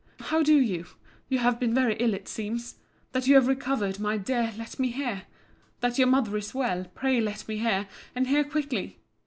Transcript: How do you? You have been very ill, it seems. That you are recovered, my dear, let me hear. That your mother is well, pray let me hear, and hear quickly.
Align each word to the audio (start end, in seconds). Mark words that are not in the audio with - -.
How 0.19 0.41
do 0.41 0.59
you? 0.59 0.87
You 1.29 1.37
have 1.37 1.59
been 1.59 1.75
very 1.75 1.93
ill, 1.97 2.15
it 2.15 2.27
seems. 2.27 2.77
That 3.11 3.27
you 3.27 3.37
are 3.37 3.39
recovered, 3.39 3.99
my 3.99 4.17
dear, 4.17 4.51
let 4.57 4.79
me 4.79 4.89
hear. 4.89 5.27
That 5.81 5.99
your 5.99 6.07
mother 6.07 6.35
is 6.37 6.55
well, 6.55 6.85
pray 6.95 7.21
let 7.21 7.47
me 7.47 7.57
hear, 7.59 7.87
and 8.15 8.25
hear 8.25 8.43
quickly. 8.43 8.97